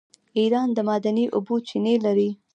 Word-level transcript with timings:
ایران 0.39 0.67
د 0.73 0.77
معدني 0.87 1.25
اوبو 1.35 1.55
چینې 1.67 1.93
لري. 2.05 2.29